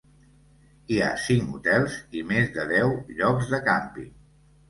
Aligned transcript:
Hi 0.93 0.95
ha 1.01 1.09
cinc 1.25 1.51
hotels 1.57 1.99
i 2.21 2.25
més 2.31 2.49
de 2.57 2.65
deu 2.73 2.89
llocs 3.19 3.51
de 3.55 3.59
càmping. 3.71 4.09